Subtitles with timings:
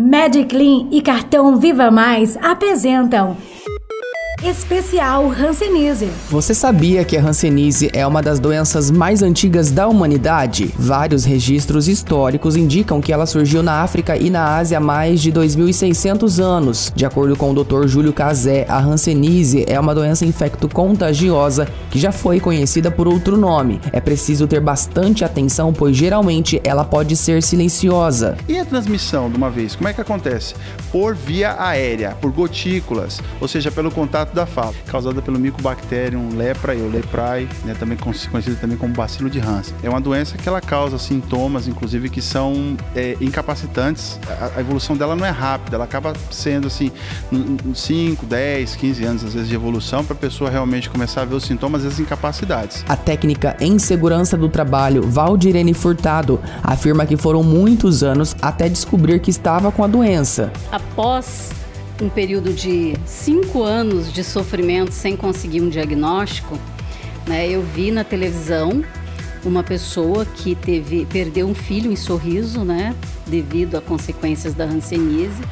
[0.00, 3.36] Mediclean e cartão Viva Mais apresentam
[4.42, 6.08] Especial Hanseníase.
[6.30, 10.72] Você sabia que a Hanseníase é uma das doenças mais antigas da humanidade?
[10.78, 15.32] Vários registros históricos indicam que ela surgiu na África e na Ásia há mais de
[15.32, 16.92] 2.600 anos.
[16.94, 17.88] De acordo com o Dr.
[17.88, 23.80] Júlio Cazé, a Hanseníase é uma doença infecto-contagiosa que já foi conhecida por outro nome.
[23.92, 28.36] É preciso ter bastante atenção, pois geralmente ela pode ser silenciosa.
[28.48, 30.54] E a transmissão de uma vez, como é que acontece?
[30.92, 36.80] Por via aérea, por gotículas, ou seja, pelo contato da fala, causada pelo Mycobacterium leprae
[36.80, 39.74] ou leprae, né, também conhecido também como bacilo de Hansen.
[39.82, 44.18] É uma doença que ela causa sintomas, inclusive, que são é, incapacitantes.
[44.28, 46.90] A, a, evolução dela não é rápida, ela acaba sendo assim,
[47.74, 51.34] 5, 10, 15 anos, às vezes, de evolução, para a pessoa realmente começar a ver
[51.34, 52.84] os sintomas e as incapacidades.
[52.88, 59.20] A técnica em segurança do trabalho, Valdirene Furtado, afirma que foram muitos anos até descobrir
[59.20, 60.52] que estava com a doença.
[60.70, 61.50] Após
[62.00, 66.58] um período de cinco anos de sofrimento sem conseguir um diagnóstico,
[67.26, 68.84] né, eu vi na televisão
[69.44, 72.94] uma pessoa que teve perdeu um filho em sorriso, né,
[73.26, 75.42] devido a consequências da hanseníase,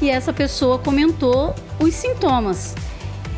[0.00, 2.74] e essa pessoa comentou os sintomas.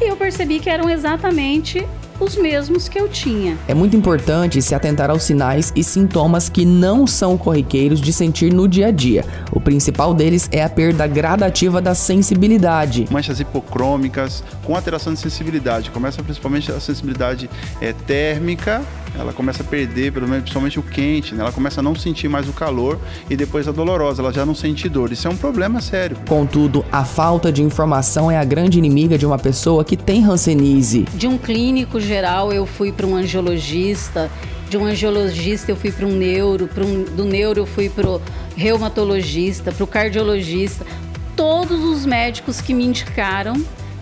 [0.01, 1.87] E eu percebi que eram exatamente
[2.21, 3.57] os mesmos que eu tinha.
[3.67, 8.53] É muito importante se atentar aos sinais e sintomas que não são corriqueiros de sentir
[8.53, 9.25] no dia a dia.
[9.53, 13.07] O principal deles é a perda gradativa da sensibilidade.
[13.11, 15.91] Manchas hipocrômicas com alteração de sensibilidade.
[15.91, 17.49] Começa principalmente a sensibilidade
[17.81, 18.83] é, térmica,
[19.19, 21.43] ela começa a perder, pelo menos principalmente o quente, né?
[21.43, 24.55] ela começa a não sentir mais o calor e depois a dolorosa, ela já não
[24.55, 25.11] sente dor.
[25.13, 26.17] Isso é um problema sério.
[26.27, 31.03] Contudo, a falta de informação é a grande inimiga de uma pessoa que tem Hanseníase.
[31.15, 34.31] De um clínico geral, eu fui para um angiologista,
[34.71, 38.21] de um angiologista eu fui para um neuro, um, do neuro eu fui para o
[38.57, 40.87] reumatologista, para o cardiologista.
[41.35, 43.55] Todos os médicos que me indicaram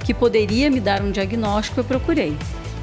[0.05, 2.36] que poderia me dar um diagnóstico, eu procurei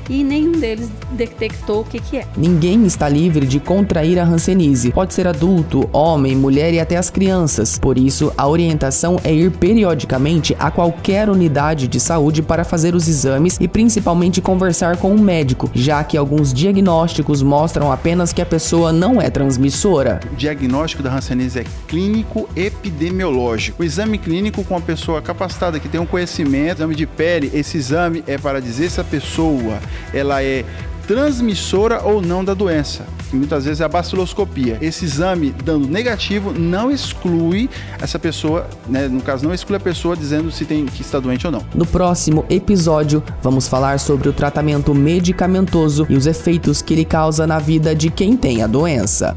[0.09, 2.27] e nenhum deles detectou o que, que é.
[2.35, 4.91] Ninguém está livre de contrair a hanseníase.
[4.91, 7.77] Pode ser adulto, homem, mulher e até as crianças.
[7.79, 13.07] Por isso, a orientação é ir periodicamente a qualquer unidade de saúde para fazer os
[13.07, 18.45] exames e principalmente conversar com um médico, já que alguns diagnósticos mostram apenas que a
[18.45, 20.19] pessoa não é transmissora.
[20.31, 23.81] O diagnóstico da hanseníase é clínico epidemiológico.
[23.81, 27.77] O exame clínico com a pessoa capacitada que tem um conhecimento, exame de pele, esse
[27.77, 29.79] exame é para dizer se a pessoa
[30.13, 30.63] ela é
[31.07, 34.77] transmissora ou não da doença, que muitas vezes é a baciloscopia.
[34.81, 37.69] Esse exame dando negativo não exclui
[38.01, 41.45] essa pessoa, né, no caso não exclui a pessoa dizendo se tem que está doente
[41.45, 41.65] ou não.
[41.73, 47.45] No próximo episódio, vamos falar sobre o tratamento medicamentoso e os efeitos que ele causa
[47.45, 49.35] na vida de quem tem a doença.